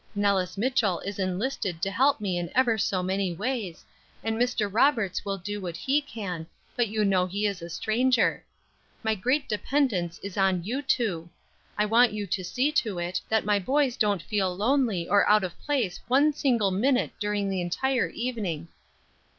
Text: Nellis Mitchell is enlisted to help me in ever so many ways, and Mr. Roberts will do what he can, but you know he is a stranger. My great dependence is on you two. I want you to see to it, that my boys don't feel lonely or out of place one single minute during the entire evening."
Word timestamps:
Nellis 0.15 0.57
Mitchell 0.57 0.99
is 1.01 1.19
enlisted 1.19 1.79
to 1.83 1.91
help 1.91 2.19
me 2.19 2.39
in 2.39 2.49
ever 2.55 2.75
so 2.75 3.03
many 3.03 3.33
ways, 3.35 3.85
and 4.23 4.35
Mr. 4.35 4.67
Roberts 4.67 5.23
will 5.23 5.37
do 5.37 5.61
what 5.61 5.77
he 5.77 6.01
can, 6.01 6.47
but 6.75 6.87
you 6.87 7.05
know 7.05 7.27
he 7.27 7.45
is 7.45 7.61
a 7.61 7.69
stranger. 7.69 8.43
My 9.03 9.13
great 9.13 9.47
dependence 9.47 10.17
is 10.23 10.37
on 10.37 10.63
you 10.63 10.81
two. 10.81 11.29
I 11.77 11.85
want 11.85 12.13
you 12.13 12.25
to 12.25 12.43
see 12.43 12.71
to 12.71 12.97
it, 12.97 13.21
that 13.29 13.45
my 13.45 13.59
boys 13.59 13.95
don't 13.95 14.23
feel 14.23 14.55
lonely 14.57 15.07
or 15.07 15.29
out 15.29 15.43
of 15.43 15.55
place 15.61 15.99
one 16.07 16.33
single 16.33 16.71
minute 16.71 17.11
during 17.19 17.47
the 17.47 17.61
entire 17.61 18.07
evening." 18.07 18.69